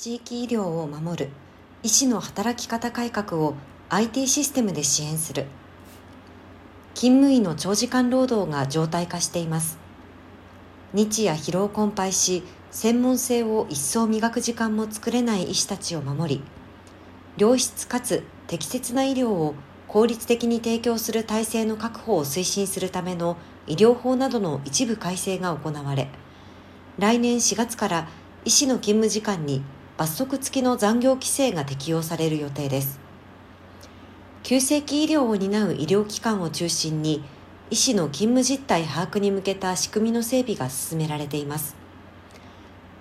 [0.00, 1.30] 地域医療を守る
[1.82, 3.54] 医師の働き方改革を
[3.88, 5.46] IT システムで支援する。
[6.94, 9.76] 勤務医の長時間労働が常態化しています。
[10.92, 16.42] 日夜疲労困憊し専門性を一層磨く時間も作れない医師たちを守り
[17.36, 19.56] 良質かつ適切な医療を
[19.88, 23.36] 効率的に提供する体制の確保を推進するための
[23.66, 26.08] 医療法などの一部改正が行われ
[26.98, 28.08] 来年4月から
[28.44, 29.60] 医師の勤務時間に
[29.98, 33.00] 罰則付きの残業規制が適用される予定です。
[34.44, 37.24] 急性期医療を担う医療機関を中心に
[37.70, 41.74] 医師の勤務実態把握に向けた仕組みの整備が進められています。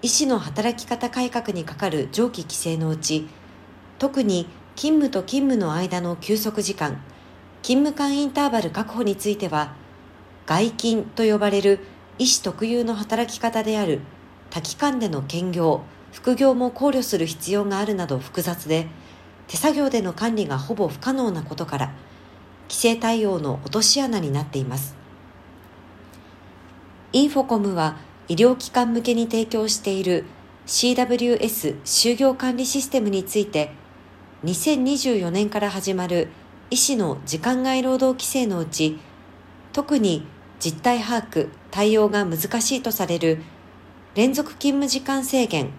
[0.00, 3.28] 医師の働き方改革にかかる上記規制のうち
[3.98, 7.02] 特に勤務と勤務の間の休息時間
[7.62, 9.74] 勤務間インターバル確保については
[10.46, 11.80] 外勤と呼ばれる
[12.18, 14.00] 医師特有の働き方である
[14.50, 18.86] 多期間での兼業副業も考慮する必要があるなど複雑で
[19.46, 21.92] 手作業での管理がほぼ不可能なことから
[22.68, 24.94] 規制対応の落とし穴になっています。
[27.12, 27.96] インフォコムは
[28.28, 30.26] 医療機関向けに提供している
[30.66, 33.72] CWS 就業管理システムについて
[34.44, 36.28] 2024年から始まる
[36.70, 38.98] 医師の時間外労働規制のうち
[39.72, 40.26] 特に
[40.60, 43.42] 実態把握対応が難しいとされる
[44.14, 45.70] 連続勤務時間制限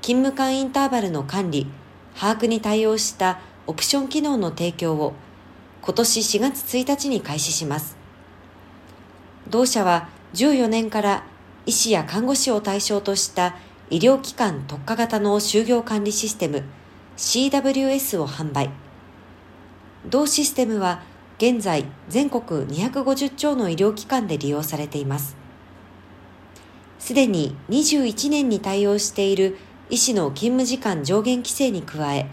[0.00, 1.66] 勤務間インターバルの管理、
[2.14, 5.14] 把握に対応したオプション機能の提供を
[5.82, 7.96] 今年4月1日に開始します。
[9.48, 11.24] 同社は14年から
[11.66, 13.56] 医師や看護師を対象とした
[13.90, 16.64] 医療機関特化型の就業管理システム
[17.16, 18.70] CWS を販売。
[20.06, 21.02] 同システムは
[21.38, 25.36] 現在全国250兆の医療機関で利用されています。
[26.98, 29.56] すでに21年に対応している
[29.90, 32.26] 医師の勤務時間上限規制に加え、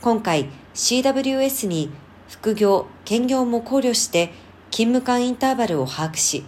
[0.00, 1.90] 今回 CWS に
[2.28, 4.32] 副業、兼業も考慮して
[4.70, 6.44] 勤務間インターバルを把握し、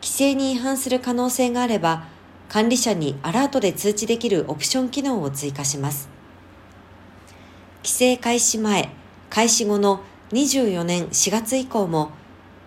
[0.00, 2.06] 規制に違反する可能性があれば、
[2.48, 6.08] 管理者にアラートで通知できるオプション機能を追加します。
[7.82, 8.88] 規制開始前、
[9.28, 10.00] 開始後の
[10.32, 12.10] 24年4月以降も、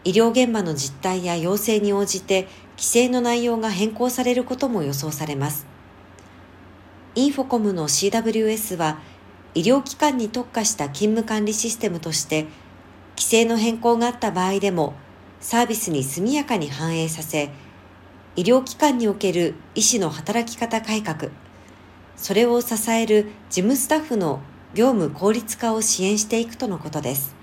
[0.03, 2.43] 医療現場の実態や要請に応じて
[2.77, 5.78] 規制の内容が変更されることも予想されます。
[7.19, 8.97] インフォコムの CWS は
[9.53, 12.43] 医療機関に特化した勤務管理システムとして
[13.17, 14.93] 規制の変更があった場合でも
[15.41, 17.49] サービスに速やかに反映させ
[18.37, 21.29] 医療機関における医師の働き方改革
[22.15, 24.39] それを支える事務スタッフの
[24.73, 27.38] 業務効率化を支援していくとのことです。